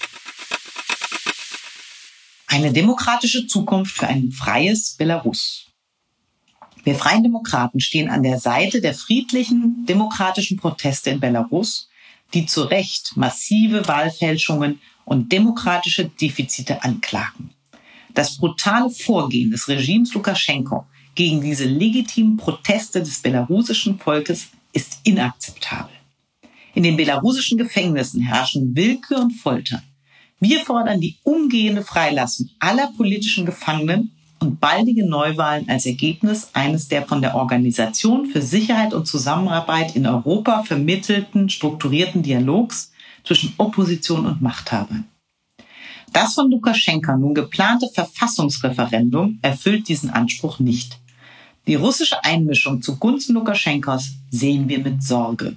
Eine 2.48 2.72
demokratische 2.72 3.48
Zukunft 3.48 3.98
für 3.98 4.08
ein 4.08 4.32
freies 4.32 4.96
Belarus. 4.96 5.68
Wir 6.84 6.96
Freien 6.96 7.24
Demokraten 7.24 7.80
stehen 7.80 8.10
an 8.10 8.24
der 8.24 8.40
Seite 8.40 8.82
der 8.82 8.94
friedlichen, 8.94 9.86
demokratischen 9.86 10.58
Proteste 10.58 11.10
in 11.10 11.20
Belarus, 11.20 11.89
die 12.34 12.46
zu 12.46 12.64
Recht 12.64 13.16
massive 13.16 13.88
Wahlfälschungen 13.88 14.80
und 15.06 15.32
demokratische 15.32 16.06
Defizite 16.06 16.84
anklagen. 16.84 17.52
Das 18.14 18.38
brutale 18.38 18.90
Vorgehen 18.90 19.52
des 19.52 19.68
Regimes 19.68 20.14
Lukaschenko 20.14 20.86
gegen 21.16 21.42
diese 21.42 21.66
legitimen 21.66 22.38
Proteste 22.38 23.00
des 23.00 23.20
belarussischen 23.20 24.00
Volkes 24.00 24.50
ist 24.74 25.00
inakzeptabel. 25.04 25.92
In 26.76 26.84
den 26.84 26.98
belarussischen 26.98 27.58
Gefängnissen 27.58 28.22
herrschen 28.22 28.76
Willkür 28.76 29.20
und 29.20 29.32
Folter. 29.32 29.82
Wir 30.40 30.62
fordern 30.62 31.02
die 31.02 31.18
umgehende 31.24 31.84
Freilassung 31.84 32.50
aller 32.60 32.92
politischen 32.96 33.46
Gefangenen 33.46 34.12
und 34.42 34.60
baldige 34.60 35.08
Neuwahlen 35.08 35.70
als 35.70 35.86
Ergebnis 35.86 36.50
eines 36.54 36.88
der 36.88 37.06
von 37.06 37.22
der 37.22 37.36
Organisation 37.36 38.26
für 38.26 38.42
Sicherheit 38.42 38.94
und 38.94 39.06
Zusammenarbeit 39.06 39.96
in 39.96 40.06
Europa 40.06 40.64
vermittelten 40.64 41.50
strukturierten 41.50 42.24
Dialogs 42.24 42.92
zwischen 43.24 43.54
Opposition 43.58 44.26
und 44.26 44.42
Machthabern. 44.42 45.06
Das 46.14 46.34
von 46.34 46.50
Lukaschenka 46.50 47.16
nun 47.18 47.36
geplante 47.36 47.88
Verfassungsreferendum 47.94 49.40
erfüllt 49.42 49.88
diesen 49.88 50.10
Anspruch 50.10 50.60
nicht. 50.60 50.98
Die 51.68 51.76
russische 51.76 52.24
Einmischung 52.24 52.82
zugunsten 52.82 53.34
Lukaschenkos 53.34 54.14
sehen 54.32 54.68
wir 54.70 54.80
mit 54.80 55.04
Sorge. 55.04 55.56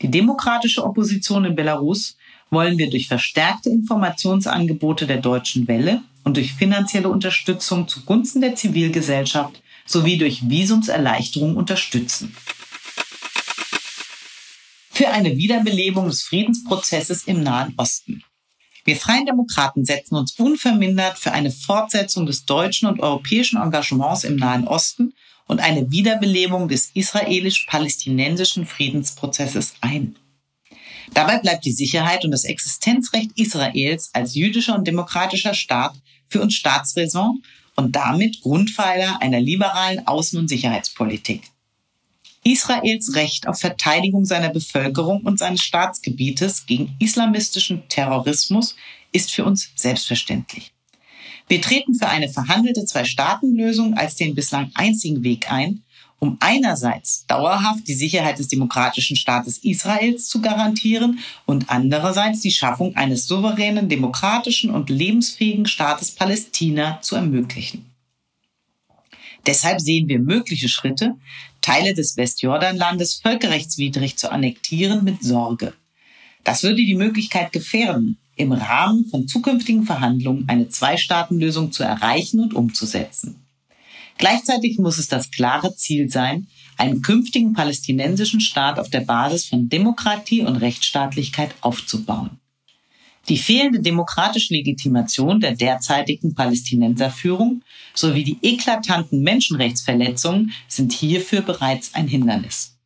Die 0.00 0.10
demokratische 0.10 0.84
Opposition 0.84 1.44
in 1.44 1.56
Belarus 1.56 2.16
wollen 2.50 2.78
wir 2.78 2.88
durch 2.88 3.08
verstärkte 3.08 3.70
Informationsangebote 3.70 5.06
der 5.06 5.18
deutschen 5.18 5.66
Welle 5.66 6.02
und 6.24 6.36
durch 6.36 6.54
finanzielle 6.54 7.08
Unterstützung 7.08 7.86
zugunsten 7.86 8.40
der 8.40 8.56
Zivilgesellschaft 8.56 9.62
sowie 9.86 10.18
durch 10.18 10.48
Visumserleichterung 10.48 11.56
unterstützen 11.56 12.34
für 14.94 15.10
eine 15.10 15.36
Wiederbelebung 15.36 16.06
des 16.06 16.22
Friedensprozesses 16.22 17.24
im 17.24 17.42
Nahen 17.42 17.74
Osten. 17.76 18.22
Wir 18.84 18.96
Freien 18.96 19.26
Demokraten 19.26 19.84
setzen 19.84 20.14
uns 20.14 20.38
unvermindert 20.38 21.18
für 21.18 21.32
eine 21.32 21.50
Fortsetzung 21.50 22.26
des 22.26 22.44
deutschen 22.44 22.86
und 22.86 23.00
europäischen 23.00 23.60
Engagements 23.60 24.22
im 24.24 24.36
Nahen 24.36 24.68
Osten 24.68 25.14
und 25.46 25.60
eine 25.60 25.90
Wiederbelebung 25.90 26.68
des 26.68 26.90
israelisch-palästinensischen 26.94 28.66
Friedensprozesses 28.66 29.74
ein. 29.80 30.16
Dabei 31.12 31.38
bleibt 31.38 31.64
die 31.64 31.72
Sicherheit 31.72 32.24
und 32.24 32.30
das 32.30 32.44
Existenzrecht 32.44 33.32
Israels 33.36 34.10
als 34.12 34.34
jüdischer 34.34 34.76
und 34.76 34.86
demokratischer 34.86 35.54
Staat 35.54 35.94
für 36.28 36.40
uns 36.40 36.54
Staatsräson 36.54 37.42
und 37.76 37.96
damit 37.96 38.40
Grundpfeiler 38.40 39.20
einer 39.20 39.40
liberalen 39.40 40.00
Außen- 40.00 40.38
und 40.38 40.48
Sicherheitspolitik. 40.48 41.42
Israels 42.44 43.14
Recht 43.14 43.48
auf 43.48 43.58
Verteidigung 43.58 44.26
seiner 44.26 44.50
Bevölkerung 44.50 45.22
und 45.22 45.38
seines 45.38 45.62
Staatsgebietes 45.62 46.66
gegen 46.66 46.94
islamistischen 46.98 47.88
Terrorismus 47.88 48.76
ist 49.12 49.30
für 49.30 49.44
uns 49.44 49.70
selbstverständlich. 49.76 50.72
Wir 51.48 51.60
treten 51.60 51.94
für 51.94 52.08
eine 52.08 52.28
verhandelte 52.28 52.84
Zwei-Staaten-Lösung 52.84 53.94
als 53.94 54.16
den 54.16 54.34
bislang 54.34 54.70
einzigen 54.74 55.22
Weg 55.24 55.50
ein, 55.50 55.83
um 56.24 56.38
einerseits 56.40 57.26
dauerhaft 57.26 57.86
die 57.86 57.92
Sicherheit 57.92 58.38
des 58.38 58.48
demokratischen 58.48 59.14
Staates 59.14 59.58
Israels 59.58 60.26
zu 60.26 60.40
garantieren 60.40 61.18
und 61.44 61.68
andererseits 61.68 62.40
die 62.40 62.50
Schaffung 62.50 62.96
eines 62.96 63.26
souveränen, 63.26 63.90
demokratischen 63.90 64.70
und 64.70 64.88
lebensfähigen 64.88 65.66
Staates 65.66 66.12
Palästina 66.12 66.98
zu 67.02 67.16
ermöglichen. 67.16 67.84
Deshalb 69.44 69.82
sehen 69.82 70.08
wir 70.08 70.18
mögliche 70.18 70.70
Schritte, 70.70 71.16
Teile 71.60 71.92
des 71.92 72.16
Westjordanlandes 72.16 73.16
völkerrechtswidrig 73.16 74.16
zu 74.16 74.32
annektieren, 74.32 75.04
mit 75.04 75.22
Sorge. 75.22 75.74
Das 76.42 76.62
würde 76.62 76.76
die 76.76 76.94
Möglichkeit 76.94 77.52
gefährden, 77.52 78.16
im 78.34 78.52
Rahmen 78.52 79.04
von 79.10 79.28
zukünftigen 79.28 79.84
Verhandlungen 79.84 80.48
eine 80.48 80.70
Zwei-Staaten-Lösung 80.70 81.70
zu 81.70 81.82
erreichen 81.82 82.40
und 82.40 82.54
umzusetzen. 82.54 83.43
Gleichzeitig 84.18 84.78
muss 84.78 84.98
es 84.98 85.08
das 85.08 85.30
klare 85.30 85.74
Ziel 85.74 86.08
sein, 86.08 86.46
einen 86.76 87.02
künftigen 87.02 87.52
palästinensischen 87.52 88.40
Staat 88.40 88.78
auf 88.78 88.90
der 88.90 89.00
Basis 89.00 89.46
von 89.46 89.68
Demokratie 89.68 90.42
und 90.42 90.56
Rechtsstaatlichkeit 90.56 91.54
aufzubauen. 91.60 92.38
Die 93.28 93.38
fehlende 93.38 93.80
demokratische 93.80 94.52
Legitimation 94.52 95.40
der 95.40 95.54
derzeitigen 95.54 96.34
Palästinenserführung 96.34 97.62
sowie 97.94 98.22
die 98.22 98.38
eklatanten 98.42 99.22
Menschenrechtsverletzungen 99.22 100.52
sind 100.68 100.92
hierfür 100.92 101.40
bereits 101.40 101.94
ein 101.94 102.06
Hindernis. 102.06 102.76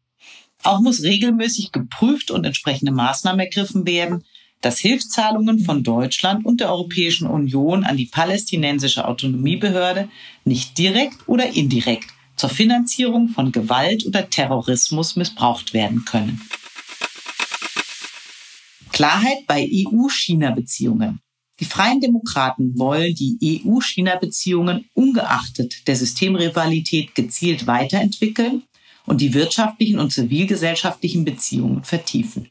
Auch 0.62 0.80
muss 0.80 1.02
regelmäßig 1.02 1.73
geprüft 1.73 2.30
und 2.30 2.44
entsprechende 2.44 2.92
Maßnahmen 2.92 3.40
ergriffen 3.40 3.87
werden, 3.87 4.25
dass 4.60 4.78
Hilfszahlungen 4.78 5.60
von 5.60 5.82
Deutschland 5.82 6.44
und 6.44 6.60
der 6.60 6.70
Europäischen 6.70 7.26
Union 7.26 7.84
an 7.84 7.96
die 7.96 8.06
palästinensische 8.06 9.06
Autonomiebehörde 9.06 10.08
nicht 10.44 10.76
direkt 10.78 11.28
oder 11.28 11.50
indirekt 11.50 12.08
zur 12.36 12.48
Finanzierung 12.50 13.28
von 13.28 13.52
Gewalt 13.52 14.06
oder 14.06 14.30
Terrorismus 14.30 15.16
missbraucht 15.16 15.74
werden 15.74 16.04
können. 16.04 16.40
Klarheit 18.92 19.46
bei 19.46 19.68
EU-China-Beziehungen. 19.70 21.20
Die 21.60 21.64
Freien 21.64 22.00
Demokraten 22.00 22.78
wollen 22.78 23.14
die 23.14 23.62
EU-China-Beziehungen 23.64 24.88
ungeachtet 24.94 25.86
der 25.88 25.96
Systemrivalität 25.96 27.14
gezielt 27.14 27.66
weiterentwickeln 27.66 28.62
und 29.06 29.20
die 29.20 29.34
wirtschaftlichen 29.34 29.98
und 29.98 30.12
zivilgesellschaftlichen 30.12 31.24
Beziehungen 31.24 31.82
vertiefen. 31.82 32.50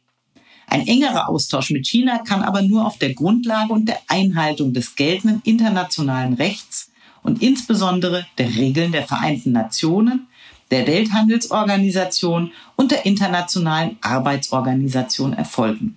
Ein 0.69 0.85
engerer 0.85 1.29
Austausch 1.29 1.71
mit 1.71 1.87
China 1.87 2.19
kann 2.19 2.43
aber 2.43 2.61
nur 2.61 2.85
auf 2.85 2.97
der 2.97 3.13
Grundlage 3.13 3.73
und 3.73 3.87
der 3.87 3.99
Einhaltung 4.07 4.73
des 4.73 4.95
geltenden 4.95 5.41
internationalen 5.45 6.33
Rechts 6.33 6.91
und 7.23 7.41
insbesondere 7.41 8.25
der 8.37 8.53
Regeln 8.53 8.91
der 8.91 9.07
Vereinten 9.07 9.53
Nationen, 9.53 10.27
der 10.69 10.85
Welthandelsorganisation 10.85 12.51
und 12.75 12.91
der 12.91 13.05
Internationalen 13.05 13.97
Arbeitsorganisation 14.01 15.33
erfolgen. 15.33 15.95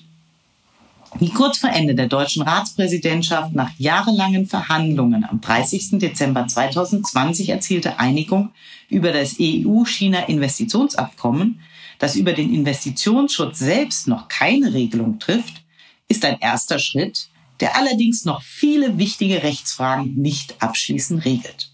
Wie 1.18 1.30
kurz 1.30 1.58
vor 1.58 1.70
Ende 1.70 1.96
der 1.96 2.06
deutschen 2.06 2.42
Ratspräsidentschaft 2.42 3.52
nach 3.52 3.72
jahrelangen 3.78 4.46
Verhandlungen 4.46 5.24
am 5.24 5.40
30. 5.40 5.98
Dezember 5.98 6.46
2020 6.46 7.48
erzielte 7.48 7.98
Einigung 7.98 8.50
über 8.88 9.10
das 9.10 9.34
EU-China-Investitionsabkommen, 9.40 11.58
das 12.00 12.16
über 12.16 12.32
den 12.32 12.52
Investitionsschutz 12.52 13.60
selbst 13.60 14.08
noch 14.08 14.26
keine 14.26 14.74
Regelung 14.74 15.20
trifft, 15.20 15.62
ist 16.08 16.24
ein 16.24 16.40
erster 16.40 16.80
Schritt, 16.80 17.28
der 17.60 17.76
allerdings 17.76 18.24
noch 18.24 18.42
viele 18.42 18.98
wichtige 18.98 19.42
Rechtsfragen 19.42 20.14
nicht 20.16 20.60
abschließend 20.60 21.24
regelt. 21.24 21.70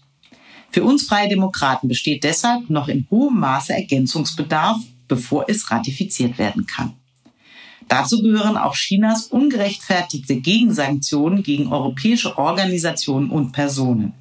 Für 0.69 0.83
uns 0.83 1.07
Freie 1.07 1.29
Demokraten 1.29 1.87
besteht 1.87 2.25
deshalb 2.25 2.69
noch 2.69 2.89
in 2.89 3.07
hohem 3.09 3.39
Maße 3.39 3.73
Ergänzungsbedarf, 3.73 4.77
bevor 5.07 5.45
es 5.47 5.71
ratifiziert 5.71 6.37
werden 6.37 6.67
kann. 6.67 6.93
Dazu 7.87 8.21
gehören 8.21 8.57
auch 8.57 8.75
Chinas 8.75 9.27
ungerechtfertigte 9.27 10.35
Gegensanktionen 10.35 11.41
gegen 11.41 11.71
europäische 11.71 12.37
Organisationen 12.37 13.29
und 13.29 13.53
Personen. 13.53 14.13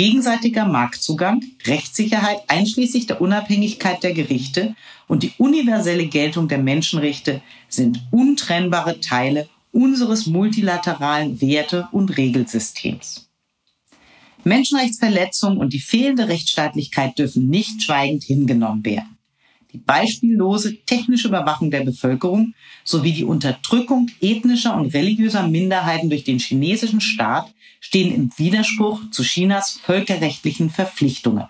Gegenseitiger 0.00 0.64
Marktzugang, 0.64 1.44
Rechtssicherheit 1.66 2.38
einschließlich 2.48 3.06
der 3.06 3.20
Unabhängigkeit 3.20 4.02
der 4.02 4.14
Gerichte 4.14 4.74
und 5.08 5.22
die 5.22 5.34
universelle 5.36 6.06
Geltung 6.06 6.48
der 6.48 6.56
Menschenrechte 6.56 7.42
sind 7.68 8.00
untrennbare 8.10 9.00
Teile 9.00 9.46
unseres 9.72 10.26
multilateralen 10.26 11.42
Werte- 11.42 11.86
und 11.92 12.16
Regelsystems. 12.16 13.28
Menschenrechtsverletzungen 14.42 15.58
und 15.58 15.74
die 15.74 15.80
fehlende 15.80 16.28
Rechtsstaatlichkeit 16.28 17.18
dürfen 17.18 17.48
nicht 17.48 17.82
schweigend 17.82 18.24
hingenommen 18.24 18.86
werden 18.86 19.19
die 19.72 19.78
beispiellose 19.78 20.76
technische 20.84 21.28
Überwachung 21.28 21.70
der 21.70 21.84
Bevölkerung 21.84 22.54
sowie 22.84 23.12
die 23.12 23.24
Unterdrückung 23.24 24.10
ethnischer 24.20 24.76
und 24.76 24.92
religiöser 24.94 25.46
Minderheiten 25.46 26.10
durch 26.10 26.24
den 26.24 26.38
chinesischen 26.38 27.00
Staat 27.00 27.52
stehen 27.80 28.14
im 28.14 28.30
Widerspruch 28.36 29.10
zu 29.10 29.22
Chinas 29.22 29.80
völkerrechtlichen 29.82 30.70
Verpflichtungen. 30.70 31.46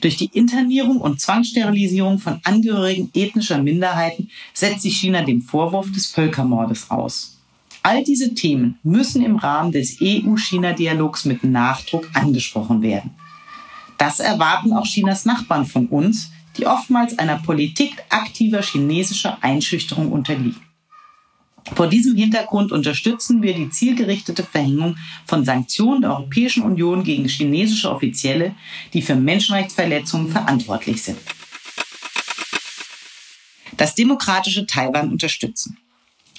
Durch 0.00 0.16
die 0.16 0.30
Internierung 0.32 1.00
und 1.00 1.20
Zwangssterilisierung 1.20 2.18
von 2.18 2.40
Angehörigen 2.42 3.10
ethnischer 3.14 3.62
Minderheiten 3.62 4.30
setzt 4.52 4.82
sich 4.82 4.96
China 4.96 5.22
dem 5.22 5.42
Vorwurf 5.42 5.92
des 5.92 6.06
Völkermordes 6.08 6.90
aus. 6.90 7.38
All 7.84 8.02
diese 8.02 8.34
Themen 8.34 8.78
müssen 8.82 9.24
im 9.24 9.36
Rahmen 9.36 9.70
des 9.70 9.98
EU-China-Dialogs 10.00 11.24
mit 11.24 11.44
Nachdruck 11.44 12.08
angesprochen 12.14 12.82
werden. 12.82 13.12
Das 13.96 14.18
erwarten 14.18 14.72
auch 14.72 14.84
Chinas 14.84 15.24
Nachbarn 15.24 15.66
von 15.66 15.86
uns, 15.86 16.31
die 16.56 16.66
oftmals 16.66 17.18
einer 17.18 17.38
Politik 17.38 18.02
aktiver 18.08 18.62
chinesischer 18.62 19.38
Einschüchterung 19.42 20.12
unterliegen. 20.12 20.60
Vor 21.74 21.86
diesem 21.86 22.16
Hintergrund 22.16 22.72
unterstützen 22.72 23.40
wir 23.40 23.54
die 23.54 23.70
zielgerichtete 23.70 24.42
Verhängung 24.42 24.96
von 25.26 25.44
Sanktionen 25.44 26.02
der 26.02 26.10
Europäischen 26.10 26.64
Union 26.64 27.04
gegen 27.04 27.28
chinesische 27.28 27.90
Offizielle, 27.90 28.54
die 28.92 29.00
für 29.00 29.14
Menschenrechtsverletzungen 29.14 30.30
verantwortlich 30.30 31.02
sind. 31.02 31.18
Das 33.76 33.94
demokratische 33.94 34.66
Taiwan 34.66 35.10
unterstützen. 35.10 35.78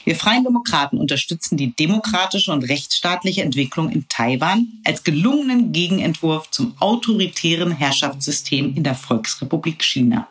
Wir 0.06 0.18
Freien 0.18 0.44
Demokraten 0.44 0.98
unterstützen 0.98 1.56
die 1.56 1.74
demokratische 1.74 2.52
und 2.52 2.64
rechtsstaatliche 2.64 3.42
Entwicklung 3.42 3.90
in 3.90 4.06
Taiwan 4.10 4.68
als 4.84 5.04
gelungenen 5.04 5.72
Gegenentwurf 5.72 6.52
zum 6.52 6.76
autoritären 6.80 7.72
Herrschaftssystem 7.72 8.76
in 8.76 8.84
der 8.84 8.96
Volksrepublik 8.96 9.82
China. 9.82 10.28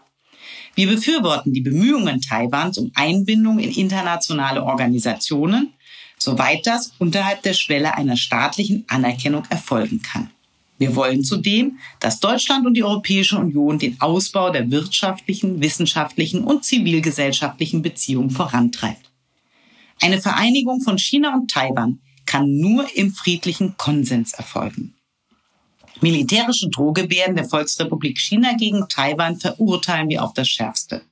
Wir 0.74 0.88
befürworten 0.88 1.54
die 1.54 1.62
Bemühungen 1.62 2.20
Taiwans 2.20 2.76
um 2.76 2.90
Einbindung 2.94 3.58
in 3.58 3.70
internationale 3.70 4.62
Organisationen, 4.62 5.72
soweit 6.18 6.66
das 6.66 6.92
unterhalb 6.98 7.42
der 7.42 7.54
Schwelle 7.54 7.94
einer 7.94 8.16
staatlichen 8.16 8.84
Anerkennung 8.88 9.44
erfolgen 9.48 10.02
kann. 10.02 10.30
Wir 10.78 10.94
wollen 10.96 11.24
zudem, 11.24 11.78
dass 11.98 12.20
Deutschland 12.20 12.66
und 12.66 12.74
die 12.74 12.84
Europäische 12.84 13.38
Union 13.38 13.78
den 13.78 14.00
Ausbau 14.00 14.50
der 14.50 14.70
wirtschaftlichen, 14.70 15.62
wissenschaftlichen 15.62 16.44
und 16.44 16.64
zivilgesellschaftlichen 16.64 17.80
Beziehungen 17.80 18.30
vorantreibt. 18.30 19.11
Eine 20.02 20.20
Vereinigung 20.20 20.80
von 20.80 20.98
China 20.98 21.32
und 21.32 21.48
Taiwan 21.48 22.00
kann 22.26 22.58
nur 22.58 22.86
im 22.96 23.12
friedlichen 23.12 23.76
Konsens 23.76 24.32
erfolgen. 24.32 24.94
Militärische 26.00 26.68
Drohgebärden 26.70 27.36
der 27.36 27.44
Volksrepublik 27.44 28.18
China 28.18 28.54
gegen 28.58 28.88
Taiwan 28.88 29.36
verurteilen 29.36 30.08
wir 30.08 30.24
auf 30.24 30.34
das 30.34 30.48
Schärfste. 30.48 31.02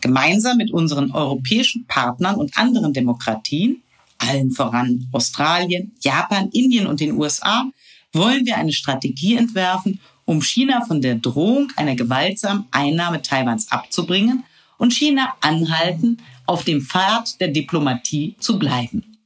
Gemeinsam 0.00 0.56
mit 0.56 0.70
unseren 0.70 1.10
europäischen 1.10 1.86
Partnern 1.86 2.36
und 2.36 2.56
anderen 2.56 2.94
Demokratien, 2.94 3.82
allen 4.16 4.50
voran 4.50 5.06
Australien, 5.12 5.92
Japan, 6.00 6.48
Indien 6.54 6.86
und 6.86 7.00
den 7.00 7.12
USA, 7.12 7.70
wollen 8.14 8.46
wir 8.46 8.56
eine 8.56 8.72
Strategie 8.72 9.36
entwerfen, 9.36 10.00
um 10.24 10.40
China 10.40 10.82
von 10.86 11.02
der 11.02 11.16
Drohung 11.16 11.70
einer 11.76 11.96
gewaltsamen 11.96 12.64
Einnahme 12.70 13.20
Taiwans 13.20 13.70
abzubringen 13.70 14.44
und 14.78 14.94
China 14.94 15.34
anhalten, 15.42 16.18
auf 16.46 16.64
dem 16.64 16.80
Pfad 16.80 17.40
der 17.40 17.48
Diplomatie 17.48 18.36
zu 18.38 18.58
bleiben. 18.58 19.16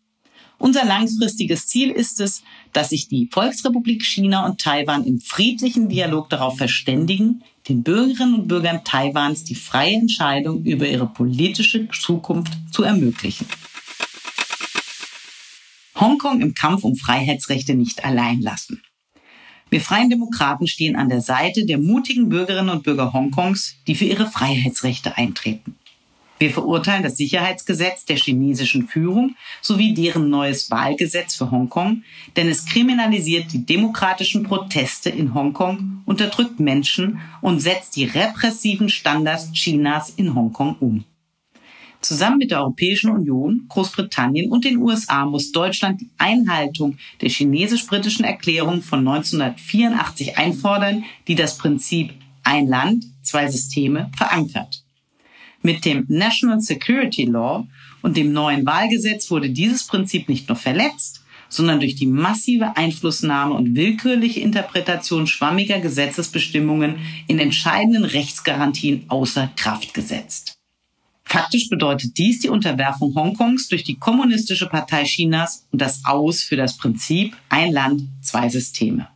Unser 0.58 0.84
langfristiges 0.84 1.68
Ziel 1.68 1.90
ist 1.90 2.20
es, 2.20 2.42
dass 2.74 2.90
sich 2.90 3.08
die 3.08 3.28
Volksrepublik 3.32 4.04
China 4.04 4.44
und 4.44 4.60
Taiwan 4.60 5.04
im 5.04 5.18
friedlichen 5.18 5.88
Dialog 5.88 6.28
darauf 6.28 6.58
verständigen, 6.58 7.42
den 7.68 7.82
Bürgerinnen 7.82 8.34
und 8.34 8.48
Bürgern 8.48 8.84
Taiwans 8.84 9.44
die 9.44 9.54
freie 9.54 9.94
Entscheidung 9.94 10.62
über 10.64 10.86
ihre 10.86 11.06
politische 11.06 11.88
Zukunft 11.88 12.52
zu 12.70 12.82
ermöglichen. 12.82 13.46
Hongkong 15.94 16.42
im 16.42 16.54
Kampf 16.54 16.84
um 16.84 16.94
Freiheitsrechte 16.94 17.74
nicht 17.74 18.04
allein 18.04 18.42
lassen. 18.42 18.82
Wir 19.70 19.80
Freien 19.80 20.10
Demokraten 20.10 20.66
stehen 20.66 20.96
an 20.96 21.08
der 21.08 21.20
Seite 21.20 21.64
der 21.64 21.78
mutigen 21.78 22.28
Bürgerinnen 22.28 22.70
und 22.70 22.82
Bürger 22.82 23.12
Hongkongs, 23.12 23.76
die 23.86 23.94
für 23.94 24.04
ihre 24.04 24.26
Freiheitsrechte 24.26 25.16
eintreten. 25.16 25.76
Wir 26.40 26.50
verurteilen 26.50 27.02
das 27.02 27.18
Sicherheitsgesetz 27.18 28.06
der 28.06 28.16
chinesischen 28.16 28.88
Führung 28.88 29.36
sowie 29.60 29.92
deren 29.92 30.30
neues 30.30 30.70
Wahlgesetz 30.70 31.34
für 31.34 31.50
Hongkong, 31.50 32.02
denn 32.34 32.48
es 32.48 32.64
kriminalisiert 32.64 33.52
die 33.52 33.66
demokratischen 33.66 34.44
Proteste 34.44 35.10
in 35.10 35.34
Hongkong, 35.34 36.00
unterdrückt 36.06 36.58
Menschen 36.58 37.20
und 37.42 37.60
setzt 37.60 37.94
die 37.94 38.06
repressiven 38.06 38.88
Standards 38.88 39.52
Chinas 39.52 40.08
in 40.16 40.34
Hongkong 40.34 40.76
um. 40.80 41.04
Zusammen 42.00 42.38
mit 42.38 42.52
der 42.52 42.60
Europäischen 42.60 43.10
Union, 43.10 43.66
Großbritannien 43.68 44.50
und 44.50 44.64
den 44.64 44.78
USA 44.78 45.26
muss 45.26 45.52
Deutschland 45.52 46.00
die 46.00 46.08
Einhaltung 46.16 46.96
der 47.20 47.28
chinesisch-britischen 47.28 48.24
Erklärung 48.24 48.80
von 48.80 49.00
1984 49.00 50.38
einfordern, 50.38 51.04
die 51.28 51.34
das 51.34 51.58
Prinzip 51.58 52.14
ein 52.44 52.66
Land, 52.66 53.04
zwei 53.22 53.46
Systeme 53.50 54.10
verankert. 54.16 54.79
Mit 55.62 55.84
dem 55.84 56.06
National 56.08 56.60
Security 56.60 57.24
Law 57.24 57.66
und 58.02 58.16
dem 58.16 58.32
neuen 58.32 58.64
Wahlgesetz 58.64 59.30
wurde 59.30 59.50
dieses 59.50 59.86
Prinzip 59.86 60.28
nicht 60.28 60.48
nur 60.48 60.56
verletzt, 60.56 61.22
sondern 61.50 61.80
durch 61.80 61.96
die 61.96 62.06
massive 62.06 62.76
Einflussnahme 62.76 63.54
und 63.54 63.74
willkürliche 63.74 64.40
Interpretation 64.40 65.26
schwammiger 65.26 65.80
Gesetzesbestimmungen 65.80 66.96
in 67.26 67.38
entscheidenden 67.38 68.04
Rechtsgarantien 68.04 69.04
außer 69.08 69.50
Kraft 69.56 69.92
gesetzt. 69.92 70.56
Faktisch 71.24 71.68
bedeutet 71.68 72.16
dies 72.18 72.40
die 72.40 72.48
Unterwerfung 72.48 73.14
Hongkongs 73.14 73.68
durch 73.68 73.84
die 73.84 73.96
Kommunistische 73.96 74.68
Partei 74.68 75.04
Chinas 75.04 75.66
und 75.70 75.80
das 75.80 76.04
Aus 76.04 76.42
für 76.42 76.56
das 76.56 76.76
Prinzip 76.76 77.36
ein 77.48 77.72
Land, 77.72 78.02
zwei 78.22 78.48
Systeme. 78.48 79.08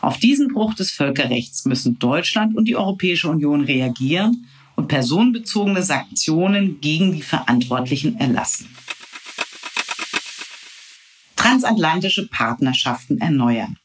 Auf 0.00 0.18
diesen 0.18 0.48
Bruch 0.48 0.74
des 0.74 0.92
Völkerrechts 0.92 1.64
müssen 1.64 1.98
Deutschland 1.98 2.56
und 2.56 2.66
die 2.66 2.76
Europäische 2.76 3.28
Union 3.28 3.62
reagieren 3.62 4.46
und 4.76 4.88
personenbezogene 4.88 5.82
Sanktionen 5.82 6.80
gegen 6.80 7.12
die 7.12 7.22
Verantwortlichen 7.22 8.20
erlassen 8.20 8.68
transatlantische 11.46 12.26
Partnerschaften 12.26 13.18
erneuern. 13.18 13.76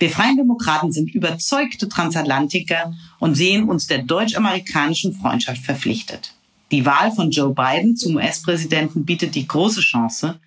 Wir 0.00 0.10
Freien 0.10 0.36
Demokraten 0.36 0.90
sind 0.90 1.14
überzeugte 1.14 1.88
Transatlantiker 1.88 2.92
und 3.20 3.36
sehen 3.36 3.68
uns 3.68 3.86
der 3.86 4.02
deutsch-amerikanischen 4.02 5.14
Freundschaft 5.14 5.62
verpflichtet. 5.62 6.34
Die 6.72 6.84
Wahl 6.84 7.12
von 7.12 7.30
Joe 7.30 7.54
Biden 7.54 7.96
zum 7.96 8.16
US-Präsidenten 8.16 9.04
bietet 9.04 9.36
die 9.36 9.46
große 9.46 9.82
Chance, 9.82 10.40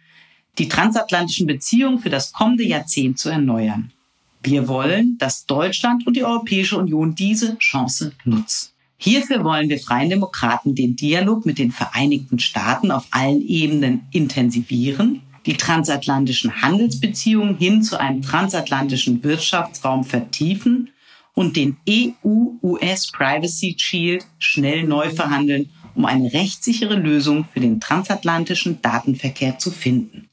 die 0.57 0.67
transatlantischen 0.67 1.47
Beziehungen 1.47 1.99
für 1.99 2.09
das 2.09 2.33
kommende 2.33 2.65
Jahrzehnt 2.65 3.19
zu 3.19 3.29
erneuern. 3.29 3.93
Wir 4.41 4.67
wollen, 4.67 5.17
dass 5.19 5.45
Deutschland 5.45 6.05
und 6.05 6.17
die 6.17 6.25
Europäische 6.25 6.77
Union 6.77 7.15
diese 7.15 7.57
Chance 7.59 8.11
nutzen. 8.25 8.72
Hierfür 8.97 9.43
wollen 9.43 9.69
wir 9.69 9.79
Freien 9.79 10.09
Demokraten 10.09 10.75
den 10.75 10.95
Dialog 10.95 11.45
mit 11.45 11.57
den 11.57 11.71
Vereinigten 11.71 12.39
Staaten 12.39 12.91
auf 12.91 13.07
allen 13.11 13.41
Ebenen 13.41 14.07
intensivieren 14.11 15.21
die 15.45 15.57
transatlantischen 15.57 16.61
Handelsbeziehungen 16.61 17.57
hin 17.57 17.83
zu 17.83 17.99
einem 17.99 18.21
transatlantischen 18.21 19.23
Wirtschaftsraum 19.23 20.03
vertiefen 20.03 20.89
und 21.33 21.55
den 21.55 21.77
EU-US 21.89 23.11
Privacy 23.11 23.75
Shield 23.77 24.25
schnell 24.37 24.83
neu 24.83 25.09
verhandeln, 25.09 25.69
um 25.95 26.05
eine 26.05 26.31
rechtssichere 26.31 26.95
Lösung 26.95 27.45
für 27.51 27.59
den 27.59 27.79
transatlantischen 27.79 28.81
Datenverkehr 28.81 29.57
zu 29.59 29.71
finden. 29.71 30.29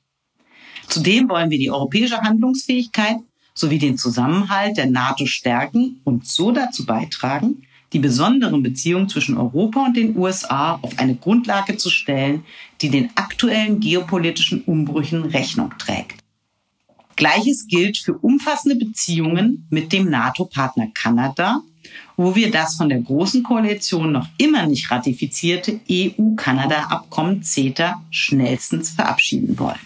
Zudem 0.87 1.29
wollen 1.29 1.51
wir 1.51 1.59
die 1.59 1.71
europäische 1.71 2.21
Handlungsfähigkeit 2.21 3.17
sowie 3.55 3.79
den 3.79 3.99
Zusammenhalt 3.99 4.77
der 4.77 4.87
NATO 4.87 5.27
stärken 5.27 6.01
und 6.05 6.27
so 6.27 6.51
dazu 6.53 6.87
beitragen, 6.87 7.63
die 7.93 7.99
besonderen 7.99 8.63
Beziehungen 8.63 9.09
zwischen 9.09 9.37
Europa 9.37 9.85
und 9.85 9.97
den 9.97 10.17
USA 10.17 10.79
auf 10.83 10.99
eine 10.99 11.17
Grundlage 11.17 11.77
zu 11.77 11.91
stellen, 11.91 12.45
die 12.81 12.89
den 12.89 13.11
aktuellen 13.17 13.81
geopolitischen 13.81 14.63
Umbrüchen 14.63 15.25
Rechnung 15.25 15.73
trägt. 15.79 16.21
Gleiches 17.17 17.67
gilt 17.67 17.99
für 17.99 18.15
umfassende 18.15 18.77
Beziehungen 18.77 19.67
mit 19.71 19.93
dem 19.93 20.09
NATO-Partner 20.09 20.89
Kanada, 20.95 21.63
wo 22.17 22.35
wir 22.35 22.51
das 22.51 22.77
von 22.77 22.89
der 22.89 23.01
Großen 23.01 23.43
Koalition 23.43 24.13
noch 24.13 24.27
immer 24.39 24.67
nicht 24.67 24.91
ratifizierte 24.91 25.81
EU-Kanada-Abkommen 25.91 27.43
CETA 27.43 28.03
schnellstens 28.11 28.91
verabschieden 28.91 29.59
wollen. 29.59 29.79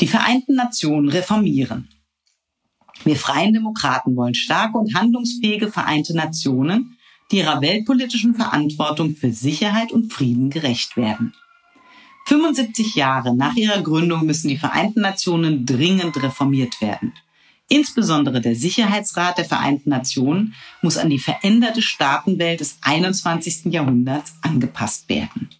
Die 0.00 0.08
Vereinten 0.08 0.56
Nationen 0.56 1.08
reformieren. 1.08 1.88
Wir 3.04 3.16
Freien 3.16 3.52
Demokraten 3.52 4.14
wollen 4.16 4.34
starke 4.34 4.78
und 4.78 4.94
handlungsfähige 4.94 5.72
Vereinte 5.72 6.14
Nationen, 6.14 6.96
die 7.30 7.38
ihrer 7.38 7.60
weltpolitischen 7.60 8.34
Verantwortung 8.34 9.16
für 9.16 9.32
Sicherheit 9.32 9.90
und 9.90 10.12
Frieden 10.12 10.50
gerecht 10.50 10.96
werden. 10.96 11.34
75 12.26 12.94
Jahre 12.94 13.34
nach 13.34 13.56
ihrer 13.56 13.82
Gründung 13.82 14.24
müssen 14.26 14.48
die 14.48 14.56
Vereinten 14.56 15.00
Nationen 15.00 15.66
dringend 15.66 16.22
reformiert 16.22 16.80
werden. 16.80 17.12
Insbesondere 17.68 18.40
der 18.40 18.54
Sicherheitsrat 18.54 19.38
der 19.38 19.46
Vereinten 19.46 19.90
Nationen 19.90 20.54
muss 20.82 20.98
an 20.98 21.10
die 21.10 21.18
veränderte 21.18 21.82
Staatenwelt 21.82 22.60
des 22.60 22.78
21. 22.82 23.72
Jahrhunderts 23.72 24.34
angepasst 24.42 25.08
werden. 25.08 25.50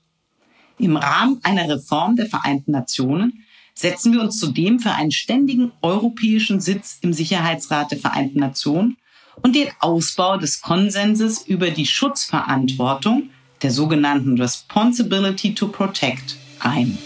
Im 0.78 0.96
Rahmen 0.96 1.40
einer 1.42 1.68
Reform 1.68 2.16
der 2.16 2.26
Vereinten 2.26 2.72
Nationen 2.72 3.44
setzen 3.74 4.12
wir 4.12 4.20
uns 4.20 4.38
zudem 4.38 4.80
für 4.80 4.92
einen 4.92 5.10
ständigen 5.10 5.72
europäischen 5.82 6.60
Sitz 6.60 6.98
im 7.00 7.12
Sicherheitsrat 7.12 7.90
der 7.90 7.98
Vereinten 7.98 8.40
Nationen 8.40 8.96
und 9.42 9.56
den 9.56 9.68
Ausbau 9.80 10.36
des 10.36 10.60
Konsenses 10.60 11.42
über 11.46 11.70
die 11.70 11.86
Schutzverantwortung 11.86 13.30
der 13.62 13.70
sogenannten 13.70 14.40
Responsibility 14.40 15.54
to 15.54 15.68
Protect 15.68 16.36
ein. 16.58 16.98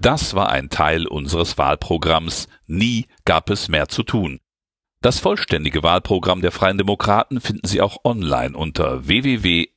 Das 0.00 0.34
war 0.34 0.48
ein 0.48 0.70
Teil 0.70 1.06
unseres 1.06 1.58
Wahlprogramms 1.58 2.48
Nie 2.66 3.06
gab 3.24 3.50
es 3.50 3.68
mehr 3.68 3.88
zu 3.88 4.04
tun. 4.04 4.40
Das 5.00 5.20
vollständige 5.20 5.84
Wahlprogramm 5.84 6.40
der 6.40 6.50
Freien 6.50 6.76
Demokraten 6.76 7.40
finden 7.40 7.68
Sie 7.68 7.80
auch 7.80 7.98
online 8.04 8.56
unter 8.56 9.06
www.fdp.de 9.06 9.74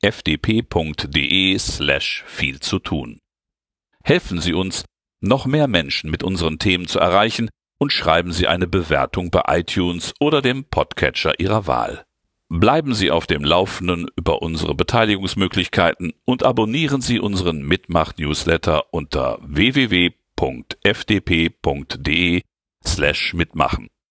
slash 1.58 2.24
viel 2.26 2.58
zu 2.58 2.80
tun. 2.80 3.20
Helfen 4.02 4.40
Sie 4.40 4.52
uns, 4.52 4.84
noch 5.20 5.46
mehr 5.46 5.68
Menschen 5.68 6.10
mit 6.10 6.24
unseren 6.24 6.58
Themen 6.58 6.88
zu 6.88 6.98
erreichen 6.98 7.50
und 7.78 7.92
schreiben 7.92 8.32
Sie 8.32 8.48
eine 8.48 8.66
Bewertung 8.66 9.30
bei 9.30 9.42
iTunes 9.46 10.12
oder 10.18 10.42
dem 10.42 10.64
Podcatcher 10.64 11.38
Ihrer 11.38 11.68
Wahl. 11.68 12.04
Bleiben 12.48 12.92
Sie 12.92 13.12
auf 13.12 13.28
dem 13.28 13.44
Laufenden 13.44 14.08
über 14.16 14.42
unsere 14.42 14.74
Beteiligungsmöglichkeiten 14.74 16.14
und 16.24 16.42
abonnieren 16.42 17.00
Sie 17.00 17.20
unseren 17.20 17.62
Mitmach-Newsletter 17.62 18.92
unter 18.92 19.38
www.fdp.de 19.42 20.02
slash 22.84 23.34
mitmachen. 23.34 23.88